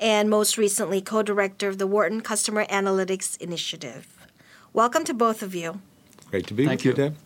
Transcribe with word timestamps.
and 0.00 0.30
most 0.30 0.58
recently 0.58 1.00
co 1.00 1.22
director 1.22 1.68
of 1.68 1.78
the 1.78 1.86
Wharton 1.86 2.20
Customer 2.20 2.64
Analytics 2.66 3.40
Initiative. 3.40 4.06
Welcome 4.72 5.04
to 5.04 5.14
both 5.14 5.42
of 5.42 5.54
you. 5.54 5.80
Great 6.30 6.46
to 6.46 6.54
be 6.54 6.62
here. 6.64 6.70
Thank 6.70 6.80
with 6.80 6.98
you, 6.98 7.04
you. 7.04 7.10
Deb. 7.10 7.16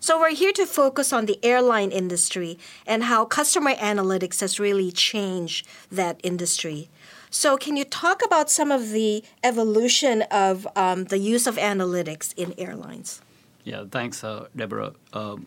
So, 0.00 0.20
we're 0.20 0.34
here 0.34 0.52
to 0.52 0.64
focus 0.64 1.12
on 1.12 1.26
the 1.26 1.44
airline 1.44 1.90
industry 1.90 2.58
and 2.86 3.04
how 3.04 3.24
customer 3.24 3.74
analytics 3.74 4.40
has 4.40 4.60
really 4.60 4.92
changed 4.92 5.66
that 5.90 6.20
industry. 6.22 6.88
So, 7.30 7.56
can 7.56 7.76
you 7.76 7.84
talk 7.84 8.24
about 8.24 8.48
some 8.50 8.70
of 8.70 8.90
the 8.90 9.24
evolution 9.42 10.22
of 10.30 10.66
um, 10.76 11.04
the 11.04 11.18
use 11.18 11.46
of 11.46 11.56
analytics 11.56 12.32
in 12.36 12.54
airlines? 12.56 13.20
Yeah, 13.64 13.84
thanks, 13.90 14.22
uh, 14.24 14.46
Deborah. 14.56 14.92
Um, 15.12 15.46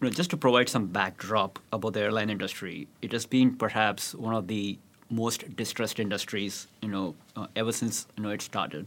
you 0.00 0.08
know, 0.08 0.10
just 0.10 0.30
to 0.30 0.36
provide 0.36 0.68
some 0.68 0.86
backdrop 0.86 1.58
about 1.72 1.94
the 1.94 2.00
airline 2.00 2.28
industry, 2.28 2.88
it 3.00 3.12
has 3.12 3.24
been 3.24 3.56
perhaps 3.56 4.14
one 4.14 4.34
of 4.34 4.48
the 4.48 4.78
most 5.10 5.56
distressed 5.56 6.00
industries, 6.00 6.66
you 6.82 6.88
know, 6.88 7.14
uh, 7.36 7.46
ever 7.56 7.72
since 7.72 8.06
you 8.16 8.22
know 8.22 8.30
it 8.30 8.42
started. 8.42 8.86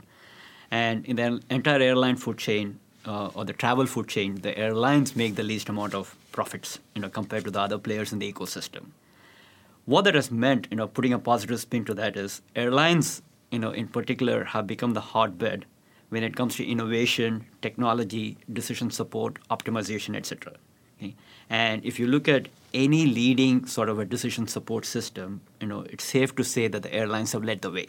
And 0.72 1.06
in 1.06 1.16
the 1.16 1.42
entire 1.50 1.82
airline 1.82 2.18
food 2.18 2.38
chain 2.38 2.80
uh, 3.06 3.28
or 3.28 3.46
the 3.46 3.54
travel 3.54 3.86
food 3.86 4.08
chain, 4.08 4.36
the 4.42 4.58
airlines 4.58 5.16
make 5.16 5.36
the 5.36 5.44
least 5.44 5.70
amount 5.70 5.94
of 5.94 6.16
profits, 6.32 6.80
you 6.94 7.02
know, 7.02 7.10
compared 7.10 7.46
to 7.46 7.52
the 7.52 7.62
other 7.62 7.78
players 7.78 8.12
in 8.12 8.20
the 8.20 8.32
ecosystem. 8.32 8.88
What 9.86 10.04
that 10.04 10.16
has 10.16 10.30
meant, 10.30 10.68
you 10.70 10.76
know, 10.76 10.88
putting 10.88 11.14
a 11.14 11.20
positive 11.20 11.60
spin 11.62 11.86
to 11.86 11.94
that 11.94 12.18
is 12.18 12.42
airlines, 12.56 13.22
you 13.52 13.60
know, 13.60 13.72
in 13.72 13.88
particular, 13.88 14.44
have 14.44 14.68
become 14.68 14.94
the 14.94 15.00
hotbed 15.00 15.66
when 16.10 16.24
it 16.24 16.36
comes 16.36 16.56
to 16.58 16.66
innovation, 16.66 17.46
technology, 17.62 18.38
decision 18.52 18.92
support, 18.92 19.38
optimization, 19.50 20.16
etc. 20.16 20.54
Okay? 20.98 21.16
And 21.50 21.84
if 21.86 22.00
you 22.00 22.08
look 22.08 22.28
at 22.28 22.50
any 22.74 23.06
leading 23.06 23.66
sort 23.66 23.90
of 23.90 24.00
a 24.00 24.06
decision 24.06 24.48
support 24.48 24.86
system, 24.86 25.42
you 25.62 25.68
know, 25.68 25.82
it's 25.90 26.04
safe 26.04 26.36
to 26.36 26.44
say 26.44 26.68
that 26.68 26.84
the 26.84 26.94
airlines 26.94 27.32
have 27.32 27.44
led 27.44 27.62
the 27.62 27.72
way. 27.72 27.88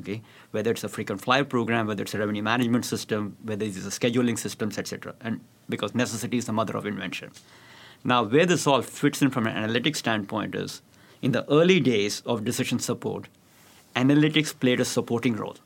Okay, 0.00 0.22
whether 0.52 0.70
it's 0.70 0.84
a 0.84 0.88
frequent 0.88 1.20
flyer 1.20 1.42
program, 1.42 1.88
whether 1.88 2.02
it's 2.02 2.14
a 2.14 2.18
revenue 2.18 2.42
management 2.42 2.84
system, 2.84 3.36
whether 3.42 3.64
it's 3.64 3.78
a 3.78 3.90
scheduling 3.90 4.38
systems, 4.38 4.78
etc. 4.78 5.12
And 5.20 5.40
because 5.68 5.92
necessity 5.92 6.38
is 6.38 6.44
the 6.44 6.52
mother 6.52 6.76
of 6.76 6.86
invention. 6.86 7.32
Now, 8.04 8.22
where 8.22 8.46
this 8.46 8.64
all 8.64 8.82
fits 8.82 9.22
in 9.22 9.30
from 9.30 9.48
an 9.48 9.56
analytics 9.56 9.96
standpoint 9.96 10.54
is, 10.54 10.82
in 11.20 11.32
the 11.32 11.44
early 11.50 11.80
days 11.80 12.22
of 12.24 12.44
decision 12.44 12.78
support, 12.78 13.26
analytics 13.96 14.56
played 14.56 14.78
a 14.78 14.84
supporting 14.84 15.34
role. 15.34 15.56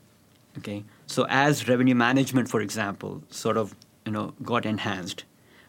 Okay, 0.56 0.84
so 1.06 1.26
as 1.28 1.68
revenue 1.68 1.94
management, 1.94 2.48
for 2.48 2.62
example, 2.62 3.22
sort 3.28 3.58
of 3.58 3.74
you 4.06 4.12
know 4.12 4.32
got 4.42 4.64
enhanced, 4.64 5.24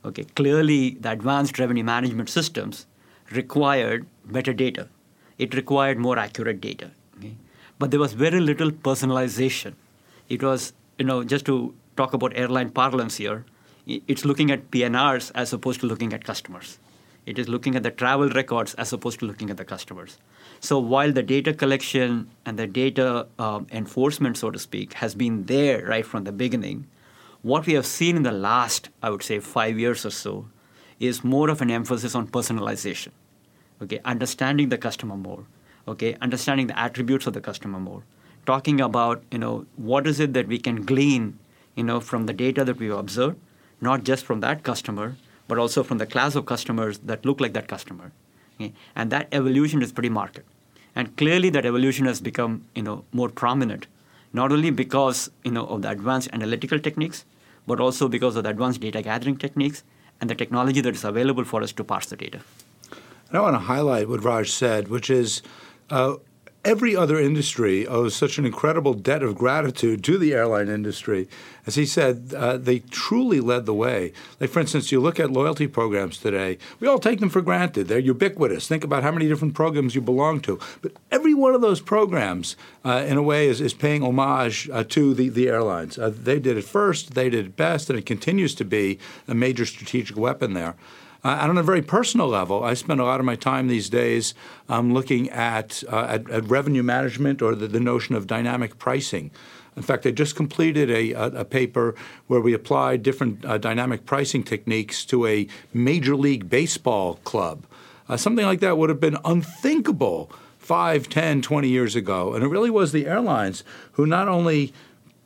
okay, 0.05 0.23
clearly 0.35 0.91
the 0.99 1.11
advanced 1.11 1.59
revenue 1.59 1.83
management 1.83 2.29
systems 2.29 2.85
required 3.31 4.05
better 4.25 4.53
data. 4.53 4.87
It 5.37 5.55
required 5.55 5.97
more 5.97 6.17
accurate 6.17 6.61
data. 6.61 6.91
Okay? 7.17 7.35
But 7.79 7.91
there 7.91 7.99
was 7.99 8.13
very 8.13 8.39
little 8.39 8.71
personalization. 8.71 9.73
It 10.29 10.43
was, 10.43 10.73
you 10.97 11.05
know, 11.05 11.23
just 11.23 11.45
to 11.45 11.73
talk 11.97 12.13
about 12.13 12.33
airline 12.35 12.69
parlance 12.69 13.17
here, 13.17 13.45
it's 13.85 14.23
looking 14.23 14.51
at 14.51 14.71
PNRs 14.71 15.31
as 15.35 15.51
opposed 15.51 15.81
to 15.81 15.87
looking 15.87 16.13
at 16.13 16.23
customers. 16.23 16.79
It 17.25 17.39
is 17.39 17.47
looking 17.47 17.75
at 17.75 17.83
the 17.83 17.91
travel 17.91 18.29
records 18.29 18.73
as 18.75 18.91
opposed 18.93 19.19
to 19.19 19.25
looking 19.25 19.49
at 19.49 19.57
the 19.57 19.65
customers. 19.65 20.17
So 20.59 20.79
while 20.79 21.11
the 21.11 21.23
data 21.23 21.53
collection 21.53 22.29
and 22.45 22.59
the 22.59 22.67
data 22.67 23.27
um, 23.39 23.67
enforcement, 23.71 24.37
so 24.37 24.51
to 24.51 24.59
speak, 24.59 24.93
has 24.93 25.15
been 25.15 25.45
there 25.45 25.85
right 25.85 26.05
from 26.05 26.23
the 26.25 26.31
beginning, 26.31 26.87
what 27.43 27.65
we 27.67 27.73
have 27.73 27.85
seen 27.85 28.15
in 28.15 28.23
the 28.23 28.31
last, 28.31 28.89
I 29.01 29.09
would 29.09 29.21
say, 29.21 29.39
five 29.39 29.77
years 29.77 30.05
or 30.05 30.09
so, 30.09 30.47
is 30.99 31.23
more 31.23 31.49
of 31.49 31.61
an 31.61 31.69
emphasis 31.69 32.15
on 32.15 32.27
personalization. 32.27 33.09
Okay, 33.81 33.99
understanding 34.05 34.69
the 34.69 34.77
customer 34.77 35.17
more. 35.17 35.43
Okay, 35.87 36.15
understanding 36.21 36.67
the 36.67 36.79
attributes 36.79 37.27
of 37.27 37.33
the 37.33 37.41
customer 37.41 37.79
more. 37.79 38.03
Talking 38.45 38.79
about, 38.79 39.23
you 39.29 39.37
know, 39.37 39.65
what 39.75 40.07
is 40.07 40.21
it 40.21 40.33
that 40.33 40.47
we 40.47 40.57
can 40.57 40.85
glean, 40.85 41.37
you 41.75 41.83
know, 41.83 41.99
from 41.99 42.25
the 42.25 42.33
data 42.33 42.63
that 42.63 42.77
we've 42.77 42.91
observed, 42.91 43.37
not 43.81 44.05
just 44.05 44.25
from 44.25 44.39
that 44.39 44.63
customer, 44.63 45.17
but 45.49 45.57
also 45.57 45.83
from 45.83 45.97
the 45.97 46.05
class 46.05 46.35
of 46.35 46.45
customers 46.45 46.99
that 46.99 47.25
look 47.25 47.41
like 47.41 47.53
that 47.53 47.67
customer. 47.67 48.13
Okay? 48.55 48.71
And 48.95 49.11
that 49.11 49.27
evolution 49.33 49.81
is 49.81 49.91
pretty 49.91 50.09
marked. 50.09 50.39
And 50.95 51.17
clearly 51.17 51.49
that 51.49 51.65
evolution 51.65 52.05
has 52.05 52.21
become, 52.21 52.65
you 52.73 52.83
know, 52.83 53.03
more 53.11 53.27
prominent, 53.27 53.87
not 54.31 54.53
only 54.53 54.69
because, 54.69 55.29
you 55.43 55.51
know, 55.51 55.65
of 55.65 55.81
the 55.81 55.89
advanced 55.89 56.29
analytical 56.31 56.79
techniques, 56.79 57.25
but 57.67 57.79
also 57.79 58.07
because 58.07 58.35
of 58.35 58.43
the 58.43 58.49
advanced 58.49 58.81
data 58.81 59.01
gathering 59.01 59.37
techniques 59.37 59.83
and 60.19 60.29
the 60.29 60.35
technology 60.35 60.81
that 60.81 60.95
is 60.95 61.03
available 61.03 61.43
for 61.43 61.61
us 61.61 61.71
to 61.73 61.83
parse 61.83 62.07
the 62.07 62.15
data. 62.15 62.39
And 63.29 63.37
I 63.37 63.41
want 63.41 63.55
to 63.55 63.59
highlight 63.59 64.09
what 64.09 64.23
Raj 64.23 64.51
said, 64.51 64.87
which 64.87 65.09
is 65.09 65.41
uh, 65.89 66.15
every 66.65 66.95
other 66.95 67.19
industry 67.19 67.85
owes 67.85 68.15
such 68.15 68.37
an 68.37 68.45
incredible 68.45 68.93
debt 68.93 69.21
of 69.21 69.35
gratitude 69.35 70.03
to 70.03 70.17
the 70.17 70.33
airline 70.33 70.69
industry. 70.69 71.27
As 71.65 71.75
he 71.75 71.85
said, 71.85 72.33
uh, 72.35 72.57
they 72.57 72.79
truly 72.79 73.39
led 73.39 73.65
the 73.65 73.73
way. 73.73 74.13
Like, 74.39 74.49
for 74.49 74.59
instance, 74.59 74.91
you 74.91 74.99
look 74.99 75.19
at 75.19 75.31
loyalty 75.31 75.67
programs 75.67 76.17
today, 76.17 76.57
we 76.79 76.87
all 76.87 76.99
take 76.99 77.19
them 77.19 77.29
for 77.29 77.41
granted. 77.41 77.87
They're 77.87 77.99
ubiquitous. 77.99 78.67
Think 78.67 78.83
about 78.83 79.03
how 79.03 79.11
many 79.11 79.27
different 79.27 79.53
programs 79.53 79.95
you 79.95 80.01
belong 80.01 80.39
to. 80.41 80.59
But 80.81 80.93
every 81.11 81.33
one 81.33 81.53
of 81.53 81.61
those 81.61 81.81
programs, 81.81 82.55
uh, 82.83 83.05
in 83.07 83.17
a 83.17 83.23
way, 83.23 83.47
is, 83.47 83.61
is 83.61 83.73
paying 83.73 84.03
homage 84.03 84.69
uh, 84.71 84.83
to 84.89 85.13
the, 85.13 85.29
the 85.29 85.49
airlines. 85.49 85.97
Uh, 85.97 86.11
they 86.13 86.39
did 86.39 86.57
it 86.57 86.65
first, 86.65 87.13
they 87.13 87.29
did 87.29 87.45
it 87.45 87.55
best, 87.57 87.89
and 87.89 87.99
it 87.99 88.05
continues 88.05 88.55
to 88.55 88.65
be 88.65 88.99
a 89.27 89.33
major 89.33 89.65
strategic 89.65 90.17
weapon 90.17 90.53
there. 90.53 90.75
Uh, 91.23 91.37
and 91.41 91.51
on 91.51 91.57
a 91.57 91.63
very 91.63 91.81
personal 91.81 92.27
level, 92.27 92.63
I 92.63 92.73
spend 92.73 92.99
a 92.99 93.05
lot 93.05 93.19
of 93.19 93.25
my 93.25 93.35
time 93.35 93.67
these 93.67 93.89
days 93.89 94.33
um, 94.67 94.93
looking 94.93 95.29
at, 95.29 95.83
uh, 95.91 96.05
at, 96.09 96.29
at 96.29 96.49
revenue 96.49 96.83
management 96.83 97.41
or 97.41 97.55
the, 97.55 97.67
the 97.67 97.79
notion 97.79 98.13
of 98.15 98.27
dynamic 98.27 98.77
pricing. 98.77 99.31
In 99.75 99.83
fact, 99.83 100.05
I 100.05 100.11
just 100.11 100.35
completed 100.35 100.91
a, 100.91 101.13
a, 101.13 101.25
a 101.27 101.45
paper 101.45 101.95
where 102.27 102.41
we 102.41 102.53
applied 102.53 103.03
different 103.03 103.43
uh, 103.45 103.57
dynamic 103.57 104.05
pricing 104.05 104.43
techniques 104.43 105.05
to 105.05 105.25
a 105.25 105.47
Major 105.73 106.15
League 106.15 106.49
Baseball 106.49 107.15
club. 107.23 107.65
Uh, 108.09 108.17
something 108.17 108.45
like 108.45 108.59
that 108.59 108.77
would 108.77 108.89
have 108.89 108.99
been 108.99 109.17
unthinkable 109.23 110.29
5, 110.59 111.09
10, 111.09 111.41
20 111.41 111.69
years 111.69 111.95
ago. 111.95 112.33
And 112.33 112.43
it 112.43 112.47
really 112.47 112.69
was 112.69 112.91
the 112.91 113.07
airlines 113.07 113.63
who 113.93 114.05
not 114.05 114.27
only 114.27 114.73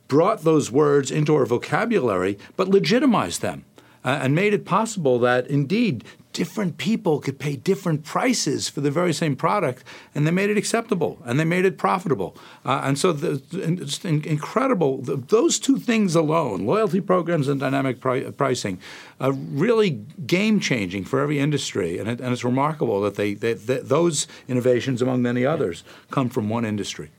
brought 0.06 0.42
those 0.42 0.70
words 0.70 1.10
into 1.10 1.34
our 1.34 1.44
vocabulary, 1.44 2.38
but 2.56 2.68
legitimized 2.68 3.42
them 3.42 3.64
uh, 4.04 4.20
and 4.22 4.34
made 4.34 4.54
it 4.54 4.64
possible 4.64 5.18
that 5.18 5.46
indeed 5.46 6.04
different 6.32 6.76
people 6.76 7.18
could 7.18 7.36
pay 7.36 7.56
different 7.56 8.04
prices 8.04 8.68
for 8.68 8.80
the 8.80 8.92
very 8.92 9.12
same 9.12 9.34
product, 9.34 9.82
and 10.14 10.24
they 10.24 10.30
made 10.30 10.50
it 10.50 10.56
acceptable 10.56 11.18
and 11.24 11.40
they 11.40 11.44
made 11.44 11.64
it 11.64 11.76
profitable. 11.76 12.36
Uh, 12.64 12.82
and 12.84 12.96
so 12.96 13.12
the, 13.12 13.42
it's 13.52 14.04
in- 14.04 14.24
incredible. 14.24 14.98
Those 15.02 15.58
two 15.58 15.78
things 15.78 16.14
alone, 16.14 16.64
loyalty 16.64 17.00
programs 17.00 17.48
and 17.48 17.58
dynamic 17.58 18.00
pri- 18.00 18.30
pricing, 18.30 18.78
are 19.20 19.32
really 19.32 19.90
game 20.26 20.60
changing 20.60 21.04
for 21.04 21.18
every 21.20 21.40
industry. 21.40 21.98
And, 21.98 22.08
it, 22.08 22.20
and 22.20 22.32
it's 22.32 22.44
remarkable 22.44 23.00
that 23.00 23.16
they, 23.16 23.34
they, 23.34 23.54
that 23.54 23.88
those 23.88 24.28
innovations, 24.46 25.02
among 25.02 25.22
many 25.22 25.44
others, 25.44 25.82
come 26.12 26.28
from 26.28 26.48
one 26.48 26.64
industry. 26.64 27.10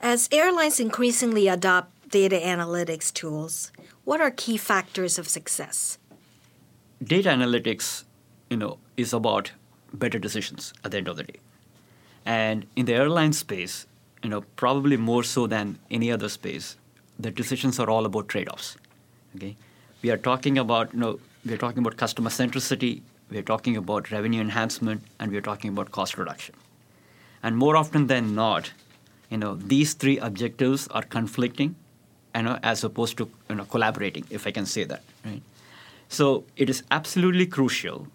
As 0.00 0.28
airlines 0.30 0.78
increasingly 0.78 1.48
adopt 1.48 2.10
data 2.10 2.36
analytics 2.36 3.12
tools, 3.12 3.72
what 4.04 4.20
are 4.20 4.30
key 4.30 4.56
factors 4.56 5.18
of 5.18 5.28
success? 5.28 5.98
data 7.02 7.28
analytics, 7.28 8.04
you 8.50 8.56
know, 8.56 8.78
is 8.96 9.12
about 9.12 9.52
better 9.92 10.18
decisions 10.18 10.72
at 10.84 10.90
the 10.90 10.98
end 10.98 11.08
of 11.08 11.16
the 11.16 11.24
day. 11.24 11.38
And 12.24 12.66
in 12.76 12.86
the 12.86 12.94
airline 12.94 13.32
space, 13.32 13.86
you 14.22 14.30
know, 14.30 14.42
probably 14.56 14.96
more 14.96 15.22
so 15.22 15.46
than 15.46 15.78
any 15.90 16.10
other 16.10 16.28
space, 16.28 16.76
the 17.18 17.30
decisions 17.30 17.78
are 17.78 17.90
all 17.90 18.06
about 18.06 18.28
trade-offs. 18.28 18.76
Okay, 19.36 19.56
we 20.02 20.10
are 20.10 20.16
talking 20.16 20.56
about, 20.58 20.94
you 20.94 21.00
know, 21.00 21.20
we 21.44 21.52
are 21.52 21.58
talking 21.58 21.80
about 21.80 21.96
customer 21.96 22.30
centricity, 22.30 23.02
we 23.30 23.38
are 23.38 23.42
talking 23.42 23.76
about 23.76 24.10
revenue 24.10 24.40
enhancement, 24.40 25.02
and 25.20 25.30
we 25.30 25.36
are 25.36 25.42
talking 25.42 25.70
about 25.70 25.90
cost 25.90 26.16
reduction. 26.16 26.54
And 27.42 27.56
more 27.58 27.76
often 27.76 28.06
than 28.06 28.34
not, 28.34 28.72
you 29.28 29.36
know, 29.36 29.54
these 29.54 29.92
three 29.94 30.18
objectives 30.18 30.88
are 30.88 31.02
conflicting, 31.02 31.76
you 32.34 32.40
uh, 32.40 32.42
know, 32.42 32.58
as 32.62 32.82
opposed 32.84 33.16
to 33.18 33.30
you 33.48 33.56
know 33.56 33.64
collaborating, 33.64 34.24
if 34.30 34.46
I 34.46 34.50
can 34.50 34.66
say 34.66 34.84
that, 34.84 35.02
right? 35.24 35.42
So 36.08 36.44
it 36.56 36.68
is 36.68 36.82
absolutely 36.90 37.46
crucial 37.46 38.08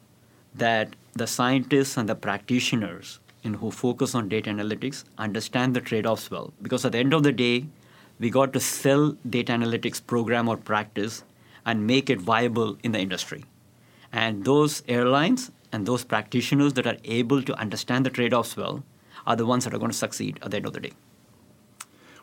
that 0.55 0.95
the 1.13 1.27
scientists 1.27 1.97
and 1.97 2.07
the 2.07 2.15
practitioners 2.15 3.19
in 3.43 3.55
who 3.55 3.71
focus 3.71 4.13
on 4.15 4.29
data 4.29 4.49
analytics 4.49 5.03
understand 5.17 5.75
the 5.75 5.81
trade-offs 5.81 6.29
well, 6.29 6.53
because 6.61 6.85
at 6.85 6.91
the 6.91 6.97
end 6.97 7.13
of 7.13 7.23
the 7.23 7.31
day, 7.31 7.65
we 8.19 8.29
got 8.29 8.51
to 8.53 8.59
sell 8.59 9.15
data 9.29 9.53
analytics 9.53 10.05
program 10.05 10.49
or 10.49 10.57
practice 10.57 11.23
and 11.65 11.87
make 11.87 12.09
it 12.09 12.19
viable 12.19 12.77
in 12.83 12.91
the 12.91 12.99
industry. 12.99 13.45
And 14.11 14.43
those 14.43 14.83
airlines 14.87 15.51
and 15.71 15.85
those 15.85 16.03
practitioners 16.03 16.73
that 16.73 16.87
are 16.87 16.97
able 17.05 17.41
to 17.43 17.53
understand 17.55 18.05
the 18.05 18.09
trade 18.09 18.33
offs 18.33 18.57
well 18.57 18.83
are 19.25 19.35
the 19.35 19.45
ones 19.45 19.63
that 19.63 19.73
are 19.73 19.77
going 19.77 19.91
to 19.91 19.97
succeed 19.97 20.39
at 20.41 20.51
the 20.51 20.57
end 20.57 20.65
of 20.65 20.73
the 20.73 20.79
day. 20.79 20.91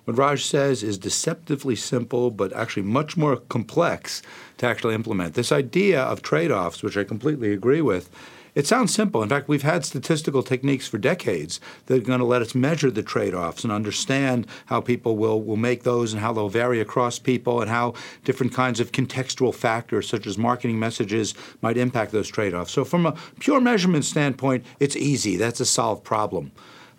What 0.06 0.18
Raj 0.18 0.44
says 0.44 0.84
is 0.84 0.98
deceptively 0.98 1.74
simple, 1.74 2.30
but 2.30 2.52
actually 2.52 2.84
much 2.84 3.16
more 3.16 3.38
complex 3.38 4.22
to 4.58 4.66
actually 4.66 4.94
implement. 4.94 5.34
This 5.34 5.50
idea 5.50 6.00
of 6.00 6.22
trade 6.22 6.52
offs, 6.52 6.80
which 6.80 6.96
I 6.96 7.02
completely 7.02 7.52
agree 7.52 7.80
with, 7.80 8.08
it 8.54 8.68
sounds 8.68 8.94
simple. 8.94 9.20
In 9.20 9.28
fact, 9.28 9.48
we've 9.48 9.64
had 9.64 9.84
statistical 9.84 10.44
techniques 10.44 10.86
for 10.86 10.96
decades 10.96 11.58
that 11.86 11.96
are 11.96 12.06
going 12.06 12.20
to 12.20 12.24
let 12.24 12.40
us 12.40 12.54
measure 12.54 12.88
the 12.92 13.02
trade 13.02 13.34
offs 13.34 13.64
and 13.64 13.72
understand 13.72 14.46
how 14.66 14.80
people 14.80 15.16
will, 15.16 15.42
will 15.42 15.56
make 15.56 15.82
those 15.82 16.12
and 16.12 16.22
how 16.22 16.32
they'll 16.32 16.48
vary 16.48 16.80
across 16.80 17.18
people 17.18 17.60
and 17.60 17.68
how 17.68 17.92
different 18.22 18.54
kinds 18.54 18.78
of 18.78 18.92
contextual 18.92 19.52
factors, 19.52 20.08
such 20.08 20.24
as 20.28 20.38
marketing 20.38 20.78
messages, 20.78 21.34
might 21.62 21.76
impact 21.76 22.12
those 22.12 22.28
trade 22.28 22.54
offs. 22.54 22.70
So, 22.70 22.84
from 22.84 23.06
a 23.06 23.16
pure 23.40 23.60
measurement 23.60 24.04
standpoint, 24.04 24.64
it's 24.78 24.94
easy. 24.94 25.36
That's 25.36 25.58
a 25.58 25.66
solved 25.66 26.04
problem 26.04 26.52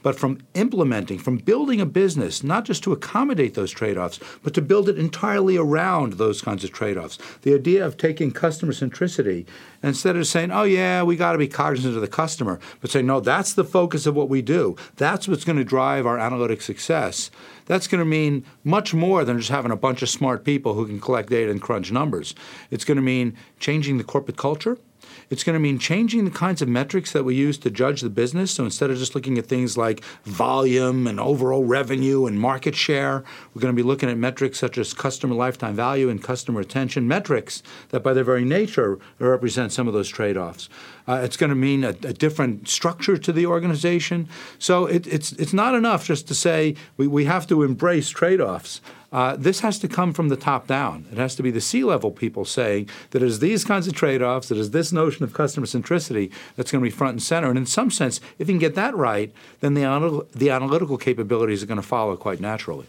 but 0.07 0.18
from 0.18 0.38
implementing, 0.54 1.19
from 1.19 1.36
building 1.36 1.81
a 1.81 1.86
business, 1.86 2.42
not 2.42 2.63
just 2.63 2.81
to 2.81 2.94
accommodate 2.94 3.56
those 3.56 3.71
trade 3.71 3.98
offs, 3.98 4.21
but 4.42 4.54
to 4.54 4.62
build 4.62 4.88
it 4.88 4.98
entirely 4.98 5.57
around 5.57 6.13
those 6.13 6.42
kinds 6.42 6.63
of 6.63 6.71
trade 6.71 6.98
offs. 6.98 7.19
The 7.42 7.54
idea 7.54 7.86
of 7.86 7.98
taking 7.98 8.31
customer 8.31 8.71
centricity, 8.71 9.45
instead 9.83 10.15
of 10.15 10.25
saying, 10.25 10.50
oh, 10.50 10.63
yeah, 10.63 11.04
we 11.04 11.18
got 11.18 11.33
to 11.33 11.38
be 11.38 11.50
cognizant 11.50 11.94
of 11.94 12.00
the 12.00 12.07
customer, 12.07 12.57
but 12.80 12.89
saying, 12.89 13.06
no, 13.06 13.19
that's 13.19 13.51
the 13.51 13.65
focus 13.65 14.06
of 14.06 14.15
what 14.15 14.30
we 14.30 14.42
do. 14.42 14.77
That's 14.95 15.27
what's 15.27 15.44
going 15.44 15.57
to 15.57 15.65
drive 15.65 16.06
our 16.06 16.18
analytic 16.18 16.62
success. 16.62 17.30
That's 17.65 17.88
going 17.88 18.00
to 18.00 18.06
mean 18.06 18.45
much 18.63 18.94
more 18.94 19.25
than 19.25 19.38
just 19.38 19.51
having 19.51 19.74
a 19.74 19.75
bunch 19.75 20.01
of 20.01 20.07
smart 20.07 20.45
people 20.45 20.74
who 20.74 20.88
can 20.88 21.01
collect 21.01 21.31
data 21.31 21.51
and 21.51 21.62
crunch 21.62 21.92
numbers. 21.92 22.33
It's 22.71 22.86
going 22.86 22.95
to 22.95 23.01
mean 23.01 23.36
changing 23.60 23.98
the 23.98 24.06
corporate 24.06 24.38
culture 24.38 24.77
it's 25.29 25.44
going 25.44 25.56
to 25.56 25.59
mean 25.59 25.79
changing 25.79 26.25
the 26.25 26.31
kinds 26.31 26.62
of 26.62 26.69
metrics 26.69 27.12
that 27.12 27.24
we 27.24 27.35
use 27.35 27.57
to 27.59 27.69
judge 27.69 28.01
the 28.01 28.09
business. 28.09 28.51
So 28.51 28.63
instead 28.63 28.89
of 28.89 28.97
just 28.97 29.15
looking 29.15 29.38
at 29.38 29.45
things 29.45 29.77
like 29.77 30.03
volume 30.24 31.07
and 31.07 31.19
overall 31.19 31.65
revenue 31.65 32.25
and 32.25 32.39
market 32.39 32.75
share, 32.75 33.24
we're 33.53 33.62
going 33.62 33.75
to 33.75 33.81
be 33.81 33.88
looking 33.88 34.09
at 34.09 34.18
metrics 34.18 34.59
such 34.59 34.77
as 34.77 34.94
customer 34.94 35.35
lifetime 35.35 35.75
value 35.75 36.09
and 36.09 36.24
customer 36.24 36.59
retention, 36.59 37.07
metrics 37.07 37.62
that 37.89 38.01
by 38.01 38.13
their 38.13 38.24
very 38.24 38.45
nature 38.45 39.00
represent 39.19 39.71
some 39.71 39.88
of 39.88 39.94
those 39.94 40.09
trade 40.09 40.38
offs. 40.38 40.69
Uh, 41.07 41.21
it's 41.24 41.38
going 41.38 41.50
to 41.50 41.56
mean 41.56 41.83
a, 41.83 41.89
a, 41.89 42.13
different 42.13 42.68
structure 42.68 43.18
to 43.18 43.31
the 43.31 43.45
organization. 43.45 44.27
So 44.59 44.85
it, 44.85 45.07
it's, 45.07 45.31
it's 45.33 45.53
not 45.53 45.74
enough 45.74 46.06
just 46.06 46.27
to 46.27 46.35
say 46.35 46.75
we, 46.97 47.07
we 47.07 47.25
have 47.25 47.47
to 47.47 47.63
embrace 47.63 48.09
trade 48.09 48.41
offs. 48.41 48.81
Uh, 49.12 49.38
this 49.38 49.62
has 49.62 49.80
to 49.80 49.88
come 49.88 50.12
from 50.12 50.27
the 50.27 50.36
top 50.36 50.68
down. 50.68 51.06
It 51.12 51.18
has 51.18 51.33
to 51.36 51.44
be 51.44 51.50
the 51.50 51.62
C 51.62 51.83
level 51.83 52.12
people 52.12 52.44
saying 52.44 52.89
that 53.12 53.24
it 53.24 53.25
is 53.25 53.39
these 53.39 53.63
kinds 53.63 53.88
of 53.88 53.94
trade 53.94 54.21
offs, 54.21 54.50
that 54.50 54.57
is 54.57 54.71
this 54.71 54.92
notion 54.92 55.24
of 55.24 55.33
customer 55.33 55.65
centricity 55.65 56.30
that's 56.56 56.71
going 56.71 56.83
to 56.83 56.86
be 56.86 56.95
front 56.95 57.13
and 57.13 57.24
center. 57.24 57.48
And 57.48 57.57
in 57.57 57.65
some 57.65 57.89
sense, 57.89 58.19
if 58.38 58.48
you 58.50 58.54
can 58.54 58.59
get 58.59 58.75
that 58.75 58.95
right, 58.95 59.31
then 59.62 59.75
the, 59.75 60.25
the 60.36 60.50
analytical 60.50 60.98
capabilities 60.98 61.63
are 61.63 61.68
going 61.68 61.81
to 61.81 61.88
follow 61.88 62.18
quite 62.18 62.42
naturally. 62.42 62.86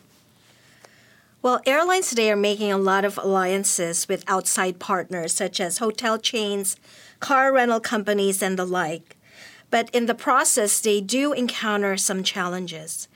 Well, 1.41 1.61
airlines 1.67 2.09
today 2.09 2.33
are 2.33 2.37
making 2.37 2.73
a 2.73 2.79
lot 2.79 3.05
of 3.05 3.17
alliances 3.17 4.09
with 4.09 4.25
outside 4.27 4.81
partners 4.81 5.33
such 5.33 5.61
as 5.61 5.79
hotel 5.79 6.19
chains, 6.19 6.77
car 7.21 7.53
rental 7.53 7.79
companies, 7.79 8.43
and 8.43 8.59
the 8.59 8.65
like. 8.65 9.17
But 9.71 9.89
in 9.95 10.07
the 10.07 10.17
process, 10.17 10.81
they 10.81 11.01
do 11.01 11.33
encounter 11.33 11.97
some 11.97 12.25
challenges. 12.25 13.07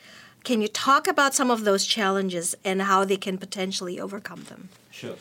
Can 0.45 0.61
you 0.61 0.69
talk 0.69 1.07
about 1.07 1.35
some 1.35 1.51
of 1.51 1.65
those 1.65 1.87
challenges 1.87 2.57
and 2.65 2.83
how 2.83 3.05
they 3.05 3.17
can 3.17 3.39
potentially 3.39 4.01
overcome 4.01 4.45
them? 4.45 4.71
Sure. 4.91 5.15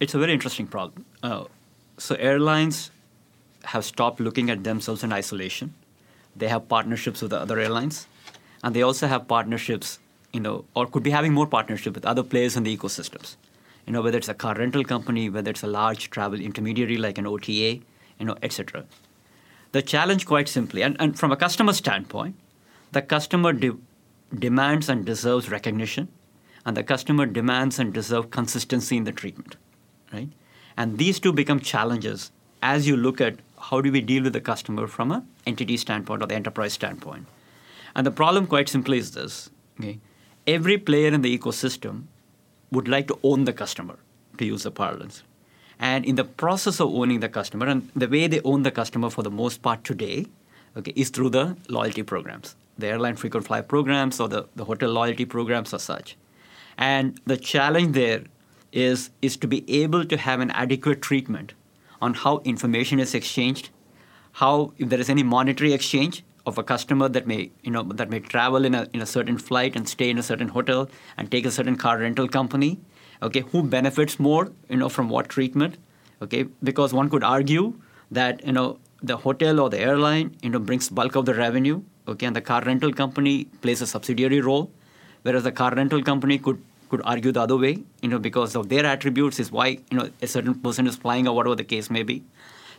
It's 0.00 0.14
a 0.14 0.18
very 0.18 0.32
interesting 0.32 0.66
problem. 0.66 1.04
Uh, 1.22 1.44
so, 1.98 2.14
airlines 2.14 2.90
have 3.64 3.84
stopped 3.84 4.20
looking 4.20 4.48
at 4.48 4.64
themselves 4.64 5.04
in 5.04 5.12
isolation. 5.12 5.74
They 6.34 6.48
have 6.48 6.68
partnerships 6.68 7.20
with 7.20 7.32
other 7.32 7.58
airlines, 7.58 8.06
and 8.62 8.74
they 8.74 8.82
also 8.82 9.08
have 9.08 9.28
partnerships, 9.28 9.98
you 10.32 10.40
know, 10.40 10.64
or 10.74 10.86
could 10.86 11.02
be 11.02 11.10
having 11.10 11.34
more 11.34 11.46
partnership 11.46 11.94
with 11.94 12.06
other 12.06 12.22
players 12.22 12.56
in 12.56 12.62
the 12.62 12.74
ecosystems. 12.74 13.36
You 13.86 13.92
know, 13.92 14.00
whether 14.00 14.16
it's 14.16 14.28
a 14.28 14.34
car 14.34 14.54
rental 14.54 14.84
company, 14.84 15.28
whether 15.28 15.50
it's 15.50 15.62
a 15.62 15.66
large 15.66 16.10
travel 16.10 16.40
intermediary 16.40 16.96
like 16.96 17.18
an 17.18 17.26
OTA, 17.26 17.80
you 18.18 18.26
know, 18.26 18.36
etc. 18.42 18.84
The 19.72 19.82
challenge, 19.82 20.24
quite 20.24 20.48
simply, 20.48 20.82
and, 20.82 20.96
and 20.98 21.18
from 21.18 21.32
a 21.32 21.36
customer 21.36 21.72
standpoint, 21.72 22.36
the 22.92 23.02
customer 23.02 23.52
de- 23.52 23.76
demands 24.36 24.88
and 24.88 25.04
deserves 25.04 25.50
recognition, 25.50 26.08
and 26.66 26.76
the 26.76 26.82
customer 26.82 27.26
demands 27.26 27.78
and 27.78 27.94
deserves 27.94 28.28
consistency 28.30 28.96
in 28.96 29.04
the 29.04 29.12
treatment, 29.12 29.56
right? 30.12 30.28
And 30.76 30.98
these 30.98 31.18
two 31.18 31.32
become 31.32 31.60
challenges 31.60 32.30
as 32.62 32.86
you 32.86 32.96
look 32.96 33.20
at 33.20 33.36
how 33.60 33.80
do 33.80 33.90
we 33.90 34.00
deal 34.00 34.24
with 34.24 34.32
the 34.32 34.40
customer 34.40 34.86
from 34.86 35.12
an 35.12 35.26
entity 35.46 35.76
standpoint 35.76 36.22
or 36.22 36.26
the 36.26 36.34
enterprise 36.34 36.72
standpoint. 36.72 37.26
And 37.94 38.06
the 38.06 38.10
problem, 38.10 38.46
quite 38.46 38.68
simply, 38.68 38.98
is 38.98 39.12
this: 39.12 39.50
okay? 39.78 39.98
every 40.46 40.78
player 40.78 41.08
in 41.08 41.22
the 41.22 41.38
ecosystem 41.38 42.04
would 42.70 42.88
like 42.88 43.08
to 43.08 43.18
own 43.22 43.44
the 43.44 43.52
customer, 43.52 43.96
to 44.38 44.44
use 44.44 44.62
the 44.62 44.70
parlance. 44.70 45.22
And 45.78 46.04
in 46.04 46.16
the 46.16 46.24
process 46.24 46.80
of 46.80 46.88
owning 46.88 47.20
the 47.20 47.28
customer, 47.28 47.66
and 47.66 47.90
the 47.94 48.08
way 48.08 48.26
they 48.26 48.40
own 48.42 48.62
the 48.62 48.70
customer 48.70 49.10
for 49.10 49.22
the 49.22 49.30
most 49.30 49.62
part 49.62 49.84
today, 49.84 50.26
okay, 50.76 50.92
is 50.96 51.10
through 51.10 51.30
the 51.30 51.56
loyalty 51.68 52.02
programs 52.02 52.56
the 52.78 52.86
airline 52.86 53.16
frequent 53.16 53.46
flyer 53.46 53.62
programs 53.62 54.20
or 54.20 54.28
the, 54.28 54.48
the 54.56 54.64
hotel 54.64 54.90
loyalty 54.90 55.24
programs 55.24 55.74
or 55.74 55.78
such. 55.78 56.16
And 56.76 57.20
the 57.26 57.36
challenge 57.36 57.94
there 57.94 58.24
is, 58.72 59.10
is 59.20 59.36
to 59.38 59.48
be 59.48 59.68
able 59.82 60.04
to 60.04 60.16
have 60.16 60.40
an 60.40 60.50
adequate 60.52 61.02
treatment 61.02 61.54
on 62.00 62.14
how 62.14 62.38
information 62.44 63.00
is 63.00 63.14
exchanged, 63.14 63.70
how 64.32 64.72
if 64.78 64.88
there 64.88 65.00
is 65.00 65.10
any 65.10 65.24
monetary 65.24 65.72
exchange 65.72 66.22
of 66.46 66.58
a 66.58 66.62
customer 66.62 67.08
that 67.08 67.26
may 67.26 67.50
you 67.62 67.70
know 67.70 67.82
that 68.00 68.10
may 68.10 68.20
travel 68.20 68.64
in 68.64 68.74
a 68.74 68.88
in 68.92 69.02
a 69.02 69.06
certain 69.06 69.38
flight 69.38 69.76
and 69.76 69.88
stay 69.88 70.08
in 70.10 70.18
a 70.18 70.22
certain 70.22 70.48
hotel 70.48 70.88
and 71.16 71.30
take 71.30 71.46
a 71.46 71.50
certain 71.50 71.76
car 71.76 71.98
rental 71.98 72.28
company, 72.28 72.78
okay, 73.22 73.40
who 73.52 73.62
benefits 73.62 74.18
more 74.18 74.50
you 74.68 74.76
know 74.76 74.88
from 74.88 75.08
what 75.08 75.28
treatment, 75.28 75.76
okay, 76.22 76.44
because 76.62 76.94
one 76.94 77.10
could 77.10 77.24
argue 77.24 77.74
that 78.10 78.44
you 78.46 78.52
know 78.52 78.78
the 79.02 79.18
hotel 79.26 79.60
or 79.60 79.68
the 79.70 79.78
airline 79.78 80.34
you 80.42 80.50
know 80.50 80.58
brings 80.58 80.88
bulk 80.88 81.16
of 81.16 81.26
the 81.26 81.34
revenue 81.34 81.82
okay, 82.08 82.26
and 82.26 82.34
the 82.34 82.40
car 82.40 82.62
rental 82.64 82.92
company 82.92 83.44
plays 83.62 83.82
a 83.82 83.86
subsidiary 83.86 84.40
role, 84.40 84.70
whereas 85.22 85.44
the 85.44 85.52
car 85.52 85.74
rental 85.74 86.02
company 86.02 86.38
could 86.38 86.62
could 86.88 87.02
argue 87.04 87.32
the 87.32 87.40
other 87.40 87.56
way, 87.56 87.82
you 88.00 88.08
know, 88.08 88.18
because 88.18 88.56
of 88.56 88.70
their 88.70 88.86
attributes 88.86 89.38
is 89.38 89.52
why 89.52 89.66
you 89.90 89.98
know 89.98 90.08
a 90.22 90.26
certain 90.26 90.54
person 90.54 90.86
is 90.86 90.96
flying 90.96 91.28
or 91.28 91.36
whatever 91.36 91.54
the 91.54 91.64
case 91.64 91.90
may 91.90 92.02
be. 92.02 92.22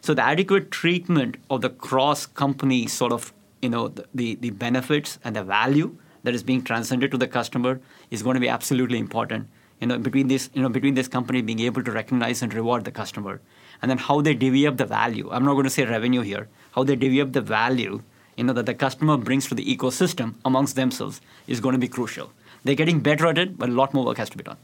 So 0.01 0.13
the 0.13 0.23
adequate 0.23 0.71
treatment 0.71 1.37
of 1.49 1.61
the 1.61 1.69
cross 1.69 2.25
company 2.25 2.87
sort 2.87 3.11
of 3.11 3.31
you 3.61 3.69
know 3.69 3.87
the, 3.89 4.05
the, 4.13 4.35
the 4.35 4.49
benefits 4.49 5.19
and 5.23 5.35
the 5.35 5.43
value 5.43 5.95
that 6.23 6.33
is 6.33 6.43
being 6.43 6.63
transcended 6.63 7.11
to 7.11 7.17
the 7.17 7.27
customer 7.27 7.79
is 8.09 8.23
going 8.23 8.33
to 8.33 8.39
be 8.39 8.49
absolutely 8.49 8.97
important. 8.97 9.47
You 9.79 9.87
know, 9.87 9.97
between 9.97 10.27
this 10.27 10.49
you 10.53 10.61
know 10.61 10.69
between 10.69 10.95
this 10.95 11.07
company 11.07 11.41
being 11.41 11.59
able 11.61 11.83
to 11.83 11.91
recognize 11.91 12.41
and 12.41 12.53
reward 12.53 12.85
the 12.85 12.91
customer, 12.91 13.41
and 13.81 13.91
then 13.91 13.97
how 13.97 14.21
they 14.21 14.33
divvy 14.33 14.65
up 14.67 14.77
the 14.77 14.85
value. 14.85 15.29
I'm 15.31 15.45
not 15.45 15.53
going 15.53 15.65
to 15.65 15.69
say 15.69 15.85
revenue 15.85 16.21
here. 16.21 16.47
How 16.71 16.83
they 16.83 16.95
divvy 16.95 17.21
up 17.21 17.33
the 17.33 17.41
value 17.41 18.01
you 18.39 18.45
know, 18.45 18.53
that 18.53 18.65
the 18.65 18.73
customer 18.73 19.17
brings 19.17 19.47
to 19.49 19.55
the 19.55 19.65
ecosystem 19.65 20.35
amongst 20.45 20.77
themselves 20.77 21.19
is 21.45 21.59
going 21.59 21.73
to 21.73 21.79
be 21.79 21.89
crucial. 21.89 22.31
They're 22.63 22.73
getting 22.73 23.01
better 23.01 23.27
at 23.27 23.37
it, 23.37 23.57
but 23.57 23.67
a 23.67 23.73
lot 23.73 23.93
more 23.93 24.05
work 24.05 24.17
has 24.17 24.29
to 24.29 24.37
be 24.37 24.43
done. 24.43 24.57